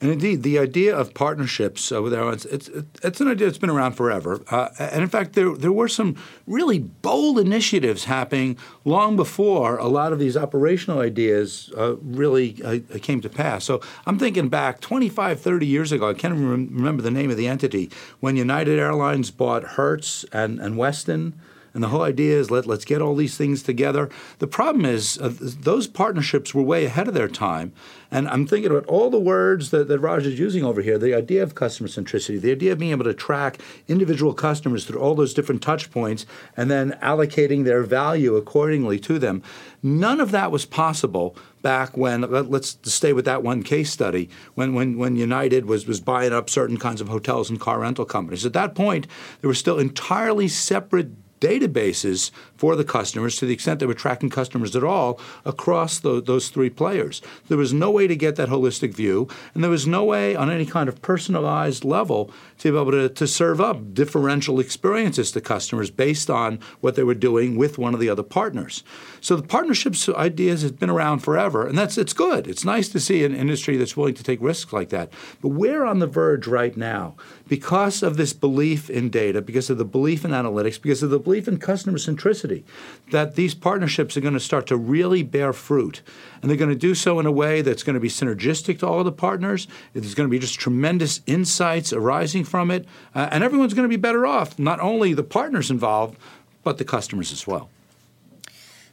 And 0.00 0.10
indeed, 0.10 0.42
the 0.42 0.58
idea 0.58 0.94
of 0.94 1.14
partnerships 1.14 1.90
uh, 1.90 2.02
with 2.02 2.12
airlines, 2.12 2.44
it's, 2.44 2.68
it's 3.02 3.20
an 3.22 3.28
idea 3.28 3.46
that's 3.46 3.56
been 3.56 3.70
around 3.70 3.92
forever. 3.92 4.42
Uh, 4.50 4.68
and 4.78 5.02
in 5.02 5.08
fact, 5.08 5.32
there, 5.32 5.54
there 5.54 5.72
were 5.72 5.88
some 5.88 6.16
really 6.46 6.78
bold 6.78 7.38
initiatives 7.38 8.04
happening 8.04 8.58
long 8.84 9.16
before 9.16 9.78
a 9.78 9.88
lot 9.88 10.12
of 10.12 10.18
these 10.18 10.36
operational 10.36 11.00
ideas 11.00 11.72
uh, 11.78 11.96
really 12.02 12.62
uh, 12.62 12.80
came 13.00 13.22
to 13.22 13.30
pass. 13.30 13.64
So 13.64 13.80
I'm 14.04 14.18
thinking 14.18 14.50
back 14.50 14.80
25, 14.82 15.40
30 15.40 15.66
years 15.66 15.92
ago, 15.92 16.10
I 16.10 16.14
can't 16.14 16.34
even 16.34 16.50
remember 16.50 17.02
the 17.02 17.10
name 17.10 17.30
of 17.30 17.38
the 17.38 17.48
entity, 17.48 17.90
when 18.20 18.36
United 18.36 18.78
Airlines 18.78 19.30
bought 19.30 19.64
Hertz 19.64 20.26
and, 20.30 20.60
and 20.60 20.74
Westin. 20.74 21.32
And 21.76 21.82
the 21.82 21.88
whole 21.88 22.04
idea 22.04 22.38
is 22.38 22.50
let, 22.50 22.64
let's 22.64 22.86
get 22.86 23.02
all 23.02 23.14
these 23.14 23.36
things 23.36 23.62
together. 23.62 24.08
The 24.38 24.46
problem 24.46 24.86
is 24.86 25.18
uh, 25.18 25.30
those 25.38 25.86
partnerships 25.86 26.54
were 26.54 26.62
way 26.62 26.86
ahead 26.86 27.06
of 27.06 27.12
their 27.12 27.28
time. 27.28 27.74
And 28.10 28.26
I'm 28.28 28.46
thinking 28.46 28.70
about 28.70 28.86
all 28.86 29.10
the 29.10 29.20
words 29.20 29.72
that, 29.72 29.86
that 29.88 29.98
Raj 29.98 30.24
is 30.24 30.38
using 30.38 30.64
over 30.64 30.80
here 30.80 30.96
the 30.96 31.14
idea 31.14 31.42
of 31.42 31.54
customer 31.54 31.90
centricity, 31.90 32.40
the 32.40 32.50
idea 32.50 32.72
of 32.72 32.78
being 32.78 32.92
able 32.92 33.04
to 33.04 33.12
track 33.12 33.58
individual 33.88 34.32
customers 34.32 34.86
through 34.86 35.00
all 35.00 35.14
those 35.14 35.34
different 35.34 35.60
touch 35.60 35.90
points 35.90 36.24
and 36.56 36.70
then 36.70 36.92
allocating 37.02 37.64
their 37.64 37.82
value 37.82 38.36
accordingly 38.36 38.98
to 39.00 39.18
them. 39.18 39.42
None 39.82 40.18
of 40.18 40.30
that 40.30 40.50
was 40.50 40.64
possible 40.64 41.36
back 41.60 41.94
when 41.94 42.22
let, 42.22 42.50
us 42.54 42.78
stay 42.84 43.12
with 43.12 43.26
that 43.26 43.42
one 43.42 43.62
case 43.62 43.90
study 43.90 44.30
when, 44.54 44.72
when, 44.72 44.96
when 44.96 45.16
United 45.16 45.66
was, 45.66 45.86
was 45.86 46.00
buying 46.00 46.32
up 46.32 46.48
certain 46.48 46.78
kinds 46.78 47.02
of 47.02 47.08
hotels 47.08 47.50
and 47.50 47.60
car 47.60 47.80
rental 47.80 48.06
companies. 48.06 48.46
At 48.46 48.54
that 48.54 48.74
point, 48.74 49.06
there 49.42 49.48
were 49.48 49.54
still 49.54 49.78
entirely 49.78 50.48
separate 50.48 51.10
databases 51.40 52.30
for 52.56 52.76
the 52.76 52.84
customers 52.84 53.36
to 53.36 53.46
the 53.46 53.52
extent 53.52 53.80
they 53.80 53.86
were 53.86 53.94
tracking 53.94 54.30
customers 54.30 54.74
at 54.74 54.84
all 54.84 55.20
across 55.44 55.98
the, 55.98 56.22
those 56.22 56.48
three 56.48 56.70
players. 56.70 57.20
There 57.48 57.58
was 57.58 57.72
no 57.72 57.90
way 57.90 58.06
to 58.06 58.16
get 58.16 58.36
that 58.36 58.48
holistic 58.48 58.94
view, 58.94 59.28
and 59.54 59.62
there 59.62 59.70
was 59.70 59.86
no 59.86 60.04
way 60.04 60.34
on 60.34 60.50
any 60.50 60.66
kind 60.66 60.88
of 60.88 61.02
personalized 61.02 61.84
level 61.84 62.30
to 62.58 62.72
be 62.72 62.78
able 62.78 62.90
to, 62.92 63.08
to 63.08 63.26
serve 63.26 63.60
up 63.60 63.94
differential 63.94 64.60
experiences 64.60 65.30
to 65.32 65.40
customers 65.40 65.90
based 65.90 66.30
on 66.30 66.58
what 66.80 66.94
they 66.94 67.02
were 67.02 67.14
doing 67.14 67.56
with 67.56 67.78
one 67.78 67.94
of 67.94 68.00
the 68.00 68.08
other 68.08 68.22
partners. 68.22 68.82
So 69.20 69.36
the 69.36 69.42
partnerships 69.42 70.08
ideas 70.08 70.62
has 70.62 70.72
been 70.72 70.90
around 70.90 71.20
forever, 71.20 71.66
and 71.66 71.76
that's 71.76 71.98
it's 71.98 72.12
good. 72.12 72.46
It's 72.46 72.64
nice 72.64 72.88
to 72.90 73.00
see 73.00 73.24
an 73.24 73.34
industry 73.34 73.76
that's 73.76 73.96
willing 73.96 74.14
to 74.14 74.22
take 74.22 74.40
risks 74.40 74.72
like 74.72 74.88
that. 74.90 75.12
But 75.40 75.48
we're 75.48 75.84
on 75.84 75.98
the 75.98 76.06
verge 76.06 76.46
right 76.46 76.76
now 76.76 77.16
because 77.48 78.02
of 78.02 78.16
this 78.16 78.32
belief 78.32 78.90
in 78.90 79.08
data, 79.08 79.40
because 79.40 79.70
of 79.70 79.78
the 79.78 79.84
belief 79.84 80.24
in 80.24 80.32
analytics, 80.32 80.80
because 80.80 81.02
of 81.02 81.10
the 81.10 81.18
belief 81.18 81.46
in 81.46 81.58
customer 81.58 81.98
centricity, 81.98 82.64
that 83.10 83.36
these 83.36 83.54
partnerships 83.54 84.16
are 84.16 84.20
going 84.20 84.34
to 84.34 84.40
start 84.40 84.66
to 84.66 84.76
really 84.76 85.22
bear 85.22 85.52
fruit. 85.52 86.02
And 86.40 86.50
they're 86.50 86.58
going 86.58 86.70
to 86.70 86.76
do 86.76 86.94
so 86.94 87.20
in 87.20 87.26
a 87.26 87.32
way 87.32 87.62
that's 87.62 87.82
going 87.82 87.94
to 87.94 88.00
be 88.00 88.08
synergistic 88.08 88.80
to 88.80 88.86
all 88.86 88.98
of 88.98 89.04
the 89.04 89.12
partners. 89.12 89.68
There's 89.92 90.14
going 90.14 90.28
to 90.28 90.30
be 90.30 90.38
just 90.38 90.58
tremendous 90.58 91.20
insights 91.26 91.92
arising 91.92 92.44
from 92.44 92.70
it. 92.70 92.86
Uh, 93.14 93.28
and 93.30 93.44
everyone's 93.44 93.74
going 93.74 93.88
to 93.88 93.96
be 93.96 94.00
better 94.00 94.26
off, 94.26 94.58
not 94.58 94.80
only 94.80 95.14
the 95.14 95.22
partners 95.22 95.70
involved, 95.70 96.18
but 96.64 96.78
the 96.78 96.84
customers 96.84 97.32
as 97.32 97.46
well. 97.46 97.70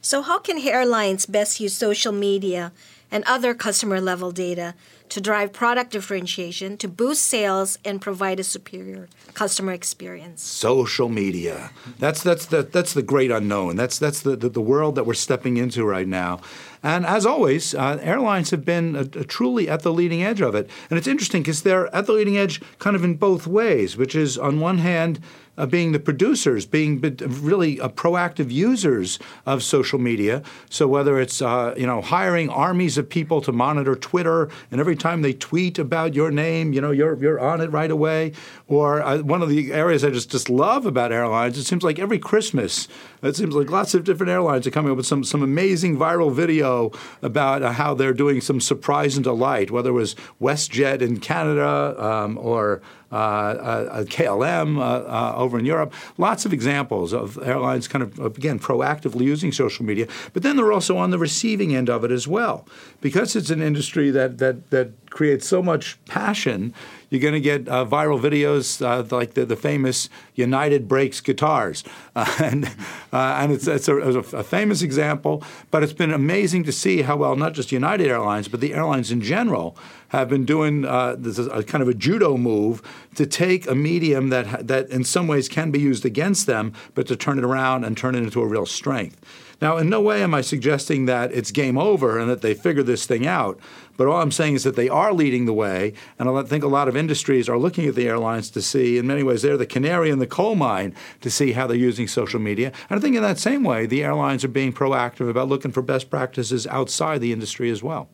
So, 0.00 0.20
how 0.20 0.38
can 0.38 0.58
airlines 0.58 1.24
best 1.24 1.60
use 1.60 1.74
social 1.74 2.12
media 2.12 2.72
and 3.10 3.24
other 3.24 3.54
customer 3.54 4.00
level 4.00 4.32
data 4.32 4.74
to 5.10 5.20
drive 5.20 5.52
product 5.52 5.92
differentiation, 5.92 6.76
to 6.78 6.88
boost 6.88 7.22
sales, 7.22 7.78
and 7.84 8.00
provide 8.00 8.40
a 8.40 8.44
superior 8.44 9.08
customer 9.34 9.72
experience. 9.72 10.42
Social 10.42 11.08
media. 11.08 11.70
That's 11.98 12.22
that's 12.22 12.46
the 12.46 12.62
that's 12.62 12.94
the 12.94 13.02
great 13.02 13.30
unknown. 13.30 13.76
That's 13.76 13.98
that's 13.98 14.20
the, 14.20 14.36
the, 14.36 14.48
the 14.48 14.60
world 14.60 14.94
that 14.96 15.06
we're 15.06 15.14
stepping 15.14 15.56
into 15.56 15.84
right 15.84 16.08
now. 16.08 16.40
And 16.82 17.06
as 17.06 17.24
always, 17.24 17.74
uh, 17.74 17.98
airlines 18.02 18.50
have 18.50 18.64
been 18.64 19.10
truly 19.26 19.70
at 19.70 19.82
the 19.82 19.92
leading 19.92 20.22
edge 20.22 20.42
of 20.42 20.54
it. 20.54 20.68
And 20.90 20.98
it's 20.98 21.06
interesting 21.08 21.42
because 21.42 21.62
they're 21.62 21.92
at 21.94 22.04
the 22.04 22.12
leading 22.12 22.36
edge 22.36 22.60
kind 22.78 22.94
of 22.94 23.02
in 23.02 23.14
both 23.14 23.46
ways, 23.46 23.96
which 23.96 24.14
is 24.14 24.36
on 24.36 24.60
one 24.60 24.78
hand, 24.78 25.18
uh, 25.56 25.66
being 25.66 25.92
the 25.92 25.98
producers, 25.98 26.66
being 26.66 27.00
really 27.00 27.80
uh, 27.80 27.88
proactive 27.88 28.50
users 28.50 29.18
of 29.46 29.62
social 29.62 29.98
media. 29.98 30.42
So 30.68 30.86
whether 30.88 31.20
it's 31.20 31.40
uh, 31.40 31.74
you 31.76 31.86
know 31.86 32.02
hiring 32.02 32.48
armies 32.48 32.98
of 32.98 33.08
people 33.08 33.40
to 33.42 33.52
monitor 33.52 33.94
Twitter, 33.94 34.50
and 34.70 34.80
every 34.80 34.93
time 34.96 35.22
they 35.22 35.32
tweet 35.32 35.78
about 35.78 36.14
your 36.14 36.30
name, 36.30 36.72
you 36.72 36.80
know 36.80 36.90
you're 36.90 37.20
you're 37.22 37.40
on 37.40 37.60
it 37.60 37.70
right 37.70 37.90
away. 37.90 38.32
Or 38.66 39.02
uh, 39.02 39.18
one 39.18 39.42
of 39.42 39.48
the 39.48 39.72
areas 39.72 40.04
I 40.04 40.10
just 40.10 40.30
just 40.30 40.48
love 40.48 40.86
about 40.86 41.12
airlines, 41.12 41.58
it 41.58 41.64
seems 41.64 41.82
like 41.82 41.98
every 41.98 42.18
Christmas, 42.18 42.88
it 43.22 43.36
seems 43.36 43.54
like 43.54 43.70
lots 43.70 43.94
of 43.94 44.04
different 44.04 44.30
airlines 44.30 44.66
are 44.66 44.70
coming 44.70 44.90
up 44.90 44.96
with 44.96 45.06
some 45.06 45.24
some 45.24 45.42
amazing 45.42 45.96
viral 45.96 46.32
video 46.32 46.90
about 47.22 47.62
uh, 47.62 47.72
how 47.72 47.94
they're 47.94 48.12
doing 48.12 48.40
some 48.40 48.60
surprise 48.60 49.16
and 49.16 49.24
delight, 49.24 49.70
whether 49.70 49.90
it 49.90 49.92
was 49.92 50.14
WestJet 50.40 51.02
in 51.02 51.20
Canada 51.20 51.94
um, 51.98 52.38
or 52.38 52.82
Uh, 53.14 53.16
uh, 53.16 54.04
KLM 54.06 54.76
uh, 54.76 54.80
uh, 54.82 55.34
over 55.36 55.56
in 55.56 55.64
Europe. 55.64 55.94
Lots 56.18 56.44
of 56.44 56.52
examples 56.52 57.12
of 57.12 57.38
airlines 57.46 57.86
kind 57.86 58.02
of, 58.02 58.18
again, 58.18 58.58
proactively 58.58 59.20
using 59.20 59.52
social 59.52 59.84
media. 59.84 60.08
But 60.32 60.42
then 60.42 60.56
they're 60.56 60.72
also 60.72 60.96
on 60.96 61.10
the 61.10 61.18
receiving 61.18 61.76
end 61.76 61.88
of 61.88 62.02
it 62.02 62.10
as 62.10 62.26
well. 62.26 62.66
Because 63.00 63.36
it's 63.36 63.50
an 63.50 63.62
industry 63.62 64.10
that, 64.10 64.38
that, 64.38 64.70
that 64.70 65.03
creates 65.14 65.46
so 65.46 65.62
much 65.62 65.96
passion, 66.06 66.74
you're 67.08 67.20
going 67.20 67.34
to 67.34 67.40
get 67.40 67.68
uh, 67.68 67.86
viral 67.86 68.20
videos 68.20 68.84
uh, 68.84 69.06
like 69.16 69.34
the, 69.34 69.46
the 69.46 69.54
famous 69.54 70.10
United 70.34 70.88
Breaks 70.88 71.20
guitars. 71.22 71.82
Uh, 72.16 72.32
and 72.40 72.70
and 73.10 73.50
it's, 73.50 73.66
it's, 73.66 73.88
a, 73.88 73.96
it's, 73.96 74.32
a, 74.32 74.44
famous 74.44 74.82
example, 74.82 75.42
but 75.72 75.82
it's 75.82 75.92
been 75.92 76.12
amazing 76.12 76.62
to 76.62 76.70
see 76.70 77.02
how 77.02 77.16
well 77.16 77.34
not 77.34 77.54
just 77.54 77.72
United 77.72 78.06
Airlines, 78.06 78.46
but 78.46 78.60
the 78.60 78.72
airlines 78.72 79.10
in 79.10 79.20
general 79.20 79.76
have 80.08 80.28
been 80.28 80.44
doing 80.44 80.84
uh, 80.84 81.16
this 81.18 81.40
is 81.40 81.48
a 81.48 81.64
kind 81.64 81.82
of 81.82 81.88
a 81.88 81.94
judo 81.94 82.36
move 82.36 82.82
to 83.16 83.26
take 83.26 83.68
a 83.68 83.74
medium 83.74 84.28
that 84.28 84.68
that 84.68 84.88
in 84.90 85.02
some 85.02 85.26
ways 85.26 85.48
can 85.48 85.72
be 85.72 85.80
used 85.80 86.04
against 86.04 86.46
them, 86.46 86.72
but 86.94 87.08
to 87.08 87.16
turn 87.16 87.36
it 87.36 87.44
around 87.44 87.82
and 87.82 87.96
turn 87.96 88.14
it 88.14 88.22
into 88.22 88.40
a 88.40 88.46
real 88.46 88.66
strength. 88.66 89.20
Now, 89.60 89.76
in 89.76 89.88
no 89.88 90.00
way 90.00 90.22
am 90.22 90.34
I 90.34 90.40
suggesting 90.40 91.06
that 91.06 91.32
it's 91.32 91.50
game 91.50 91.78
over 91.78 92.18
and 92.18 92.28
that 92.28 92.42
they 92.42 92.54
figure 92.54 92.82
this 92.82 93.06
thing 93.06 93.26
out. 93.26 93.58
But 93.96 94.08
all 94.08 94.20
I'm 94.20 94.32
saying 94.32 94.54
is 94.54 94.64
that 94.64 94.74
they 94.74 94.88
are 94.88 95.12
leading 95.12 95.46
the 95.46 95.52
way, 95.52 95.92
and 96.18 96.28
I 96.28 96.42
think 96.42 96.64
a 96.64 96.68
lot 96.68 96.88
of 96.88 96.96
industries 96.96 97.48
are 97.48 97.58
looking 97.58 97.86
at 97.86 97.94
the 97.94 98.08
airlines 98.08 98.50
to 98.50 98.62
see, 98.62 98.98
in 98.98 99.06
many 99.06 99.22
ways, 99.22 99.42
they're 99.42 99.56
the 99.56 99.66
canary 99.66 100.10
in 100.10 100.18
the 100.18 100.26
coal 100.26 100.56
mine 100.56 100.94
to 101.20 101.30
see 101.30 101.52
how 101.52 101.68
they're 101.68 101.76
using 101.76 102.08
social 102.08 102.40
media. 102.40 102.72
And 102.90 102.98
I 102.98 103.00
think 103.00 103.14
in 103.14 103.22
that 103.22 103.38
same 103.38 103.62
way, 103.62 103.86
the 103.86 104.02
airlines 104.02 104.44
are 104.44 104.48
being 104.48 104.72
proactive 104.72 105.30
about 105.30 105.48
looking 105.48 105.70
for 105.70 105.82
best 105.82 106.10
practices 106.10 106.66
outside 106.66 107.20
the 107.20 107.32
industry 107.32 107.70
as 107.70 107.82
well. 107.82 108.08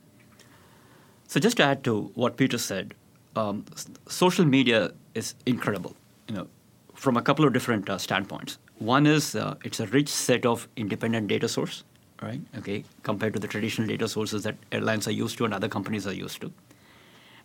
So 1.29 1.41
just 1.41 1.57
to 1.57 1.63
add 1.63 1.83
to 1.85 2.11
what 2.15 2.37
Peter 2.37 2.59
said, 2.59 2.95
um, 3.37 3.65
social 4.09 4.45
media 4.45 4.93
is 5.15 5.35
incredible, 5.47 5.97
you 6.29 6.35
know, 6.35 6.49
from 6.95 7.17
a 7.17 7.23
couple 7.23 7.47
of 7.47 7.53
different 7.53 7.89
uh, 7.89 7.97
standpoints. 7.97 8.59
One 8.81 9.07
is 9.07 9.35
uh, 9.35 9.55
it's 9.65 9.81
a 9.81 9.87
rich 9.87 10.09
set 10.09 10.45
of 10.45 10.69
independent 10.77 11.29
data 11.29 11.49
source 11.49 11.85
right? 12.23 12.41
Okay, 12.59 12.85
compared 13.03 13.33
to 13.35 13.39
the 13.39 13.49
traditional 13.49 13.87
data 13.87 14.09
sources 14.09 14.43
that 14.43 14.57
airlines 14.73 15.09
are 15.09 15.13
used 15.13 15.39
to 15.39 15.45
and 15.45 15.55
other 15.55 15.69
companies 15.69 16.07
are 16.07 16.13
used 16.13 16.41
to. 16.43 16.53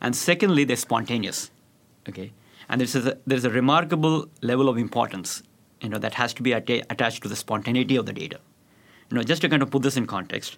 And 0.01 0.15
secondly, 0.15 0.63
they're 0.63 0.75
spontaneous. 0.75 1.51
Okay, 2.09 2.31
and 2.69 2.81
there's 2.81 2.95
a, 2.95 3.17
there's 3.25 3.45
a 3.45 3.49
remarkable 3.49 4.27
level 4.41 4.69
of 4.69 4.77
importance, 4.77 5.43
you 5.81 5.89
know, 5.89 5.97
that 5.97 6.13
has 6.15 6.33
to 6.35 6.43
be 6.43 6.53
atta- 6.53 6.85
attached 6.89 7.23
to 7.23 7.29
the 7.29 7.35
spontaneity 7.35 7.95
of 7.95 8.05
the 8.05 8.13
data. 8.13 8.39
You 9.09 9.17
know, 9.17 9.23
just 9.23 9.41
to 9.43 9.49
kind 9.49 9.61
of 9.61 9.71
put 9.71 9.83
this 9.83 9.97
in 9.97 10.07
context, 10.07 10.57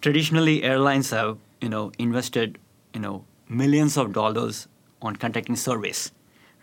traditionally 0.00 0.62
airlines 0.62 1.10
have 1.10 1.38
you 1.60 1.68
know 1.68 1.92
invested 1.98 2.58
you 2.94 3.00
know 3.00 3.24
millions 3.48 3.96
of 3.96 4.12
dollars 4.12 4.66
on 5.00 5.16
conducting 5.16 5.56
surveys 5.56 6.10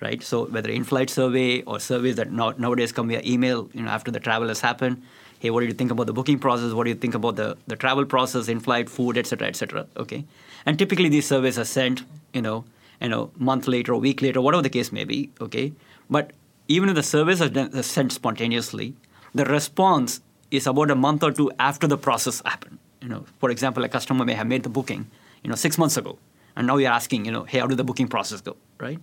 right? 0.01 0.21
So 0.23 0.45
whether 0.45 0.69
in-flight 0.69 1.09
survey 1.09 1.61
or 1.63 1.79
surveys 1.79 2.15
that 2.15 2.31
now, 2.31 2.53
nowadays 2.57 2.91
come 2.91 3.07
via 3.07 3.21
email, 3.25 3.69
you 3.73 3.81
know, 3.81 3.89
after 3.89 4.11
the 4.11 4.19
travel 4.19 4.47
has 4.47 4.61
happened, 4.61 5.01
hey, 5.39 5.49
what 5.49 5.61
do 5.61 5.67
you 5.67 5.73
think 5.73 5.91
about 5.91 6.07
the 6.07 6.13
booking 6.13 6.39
process? 6.39 6.73
What 6.73 6.83
do 6.83 6.89
you 6.89 6.95
think 6.95 7.15
about 7.15 7.35
the, 7.35 7.57
the 7.67 7.75
travel 7.75 8.05
process, 8.05 8.47
in-flight 8.47 8.89
food, 8.89 9.17
et 9.17 9.25
cetera, 9.25 9.47
et 9.47 9.55
cetera, 9.55 9.87
okay? 9.97 10.25
And 10.65 10.77
typically 10.77 11.09
these 11.09 11.27
surveys 11.27 11.57
are 11.57 11.65
sent, 11.65 12.03
you 12.33 12.41
know, 12.41 12.65
you 13.01 13.09
know, 13.09 13.31
month 13.37 13.67
later 13.67 13.93
or 13.93 13.99
week 13.99 14.21
later, 14.21 14.41
whatever 14.41 14.61
the 14.61 14.69
case 14.69 14.91
may 14.91 15.05
be, 15.05 15.29
okay? 15.39 15.71
But 16.09 16.31
even 16.67 16.89
if 16.89 16.95
the 16.95 17.03
surveys 17.03 17.41
are, 17.41 17.51
are 17.57 17.83
sent 17.83 18.11
spontaneously, 18.11 18.95
the 19.33 19.45
response 19.45 20.21
is 20.51 20.67
about 20.67 20.91
a 20.91 20.95
month 20.95 21.23
or 21.23 21.31
two 21.31 21.51
after 21.59 21.87
the 21.87 21.97
process 21.97 22.41
happened. 22.45 22.79
You 23.01 23.07
know, 23.07 23.25
for 23.39 23.49
example, 23.49 23.83
a 23.85 23.89
customer 23.89 24.25
may 24.25 24.33
have 24.33 24.47
made 24.47 24.63
the 24.63 24.69
booking, 24.69 25.09
you 25.43 25.49
know, 25.49 25.55
six 25.55 25.77
months 25.77 25.95
ago, 25.95 26.17
and 26.57 26.67
now 26.67 26.75
you're 26.75 26.91
asking, 26.91 27.23
you 27.23 27.31
know, 27.31 27.43
hey, 27.43 27.59
how 27.59 27.67
did 27.67 27.77
the 27.77 27.83
booking 27.85 28.09
process 28.09 28.41
go, 28.41 28.57
right? 28.77 28.99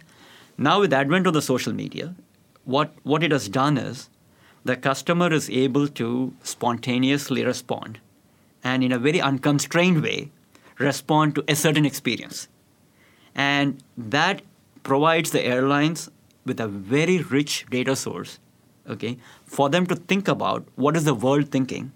Now 0.59 0.81
with 0.81 0.93
advent 0.93 1.27
of 1.27 1.35
the 1.35 1.43
social 1.43 1.73
media, 1.73 2.15
what, 2.65 2.93
what 3.03 3.23
it 3.23 3.31
has 3.31 3.49
done 3.49 3.77
is 3.77 4.09
the 4.65 4.77
customer 4.77 5.33
is 5.33 5.49
able 5.51 5.87
to 5.89 6.35
spontaneously 6.43 7.45
respond 7.45 8.01
and 8.65 8.83
in 8.83 8.91
a 8.91 8.99
very 8.99 9.21
unconstrained 9.21 10.03
way 10.03 10.31
respond 10.79 11.35
to 11.35 11.45
a 11.47 11.55
certain 11.55 11.87
experience. 11.87 12.49
And 13.35 13.83
that 13.97 14.43
provides 14.83 15.31
the 15.31 15.45
airlines 15.45 16.11
with 16.45 16.59
a 16.61 16.67
very 16.67 17.19
rich 17.19 17.67
data 17.71 17.95
source, 17.95 18.39
okay, 18.89 19.19
for 19.45 19.69
them 19.69 19.87
to 19.87 19.97
think 19.97 20.29
about 20.29 20.67
what 20.77 20.97
is 20.97 21.05
the 21.05 21.15
world 21.15 21.51
thinking, 21.51 21.93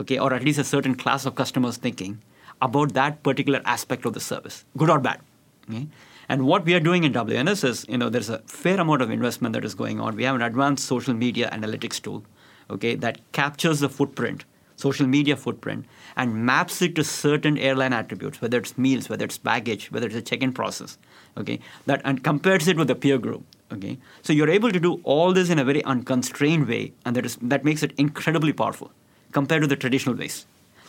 okay, 0.00 0.18
or 0.18 0.32
at 0.32 0.44
least 0.44 0.58
a 0.58 0.64
certain 0.64 0.94
class 0.94 1.26
of 1.26 1.34
customers 1.34 1.76
thinking 1.76 2.20
about 2.62 2.94
that 2.94 3.22
particular 3.22 3.60
aspect 3.64 4.04
of 4.06 4.14
the 4.14 4.20
service, 4.20 4.64
good 4.76 4.90
or 4.90 4.98
bad. 4.98 5.20
Okay? 5.68 5.86
And 6.28 6.46
what 6.46 6.64
we 6.64 6.74
are 6.74 6.80
doing 6.80 7.04
in 7.04 7.12
WNS 7.12 7.64
is, 7.64 7.86
you 7.88 7.96
know, 7.96 8.10
there's 8.10 8.28
a 8.28 8.38
fair 8.40 8.78
amount 8.80 9.00
of 9.00 9.10
investment 9.10 9.54
that 9.54 9.64
is 9.64 9.74
going 9.74 9.98
on. 9.98 10.14
We 10.14 10.24
have 10.24 10.34
an 10.34 10.42
advanced 10.42 10.86
social 10.86 11.14
media 11.14 11.48
analytics 11.50 12.00
tool, 12.02 12.24
okay, 12.70 12.94
that 12.96 13.20
captures 13.32 13.80
the 13.80 13.88
footprint, 13.88 14.44
social 14.76 15.06
media 15.06 15.36
footprint, 15.36 15.86
and 16.16 16.34
maps 16.44 16.82
it 16.82 16.94
to 16.96 17.04
certain 17.04 17.56
airline 17.56 17.94
attributes, 17.94 18.42
whether 18.42 18.58
it's 18.58 18.76
meals, 18.76 19.08
whether 19.08 19.24
it's 19.24 19.38
baggage, 19.38 19.90
whether 19.90 20.06
it's 20.06 20.16
a 20.16 20.22
check-in 20.22 20.52
process, 20.52 20.98
okay, 21.38 21.60
that 21.86 22.02
and 22.04 22.22
compares 22.22 22.68
it 22.68 22.76
with 22.76 22.88
the 22.88 22.94
peer 22.94 23.16
group, 23.16 23.42
okay. 23.72 23.96
So 24.22 24.34
you're 24.34 24.50
able 24.50 24.70
to 24.70 24.80
do 24.80 25.00
all 25.04 25.32
this 25.32 25.48
in 25.48 25.58
a 25.58 25.64
very 25.64 25.82
unconstrained 25.84 26.68
way, 26.68 26.92
and 27.06 27.16
that 27.16 27.24
is 27.24 27.36
that 27.40 27.64
makes 27.64 27.82
it 27.82 27.92
incredibly 27.96 28.52
powerful 28.52 28.92
compared 29.32 29.62
to 29.62 29.66
the 29.66 29.76
traditional 29.76 30.14
ways. 30.14 30.46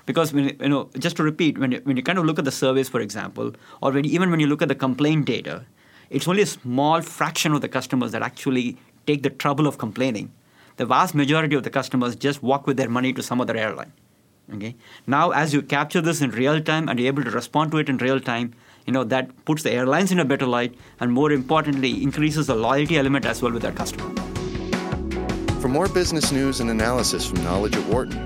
Because 0.09 0.33
when, 0.33 0.57
you 0.59 0.69
know, 0.69 0.89
just 0.97 1.17
to 1.17 1.23
repeat, 1.23 1.59
when 1.59 1.71
you, 1.71 1.81
when 1.83 1.95
you 1.95 2.01
kind 2.01 2.17
of 2.17 2.25
look 2.25 2.39
at 2.39 2.45
the 2.45 2.51
surveys, 2.51 2.89
for 2.89 2.99
example, 2.99 3.53
or 3.83 3.91
when, 3.91 4.05
even 4.05 4.31
when 4.31 4.39
you 4.39 4.47
look 4.47 4.63
at 4.63 4.67
the 4.67 4.73
complaint 4.73 5.25
data, 5.25 5.65
it's 6.09 6.27
only 6.27 6.41
a 6.41 6.47
small 6.47 7.01
fraction 7.01 7.53
of 7.53 7.61
the 7.61 7.69
customers 7.69 8.11
that 8.13 8.23
actually 8.23 8.75
take 9.05 9.21
the 9.21 9.29
trouble 9.29 9.67
of 9.67 9.77
complaining. 9.77 10.31
The 10.77 10.87
vast 10.87 11.13
majority 11.13 11.55
of 11.55 11.61
the 11.61 11.69
customers 11.69 12.15
just 12.15 12.41
walk 12.41 12.65
with 12.65 12.75
their 12.75 12.89
money 12.89 13.13
to 13.13 13.21
some 13.21 13.39
other 13.39 13.55
airline. 13.55 13.93
Okay. 14.51 14.75
Now, 15.05 15.29
as 15.29 15.53
you 15.53 15.61
capture 15.61 16.01
this 16.01 16.21
in 16.21 16.31
real 16.31 16.59
time 16.59 16.89
and 16.89 16.99
you're 16.99 17.09
able 17.09 17.23
to 17.23 17.29
respond 17.29 17.69
to 17.73 17.77
it 17.77 17.87
in 17.87 17.97
real 17.97 18.19
time, 18.19 18.55
you 18.87 18.93
know 18.93 19.03
that 19.03 19.45
puts 19.45 19.61
the 19.61 19.71
airlines 19.71 20.11
in 20.11 20.17
a 20.17 20.25
better 20.25 20.47
light, 20.47 20.73
and 20.99 21.13
more 21.13 21.31
importantly, 21.31 22.01
increases 22.01 22.47
the 22.47 22.55
loyalty 22.55 22.97
element 22.97 23.27
as 23.27 23.43
well 23.43 23.51
with 23.51 23.61
their 23.61 23.73
customer. 23.73 24.09
For 25.61 25.67
more 25.67 25.87
business 25.87 26.31
news 26.31 26.61
and 26.61 26.71
analysis 26.71 27.27
from 27.27 27.43
Knowledge 27.43 27.75
at 27.75 27.85
Wharton, 27.85 28.25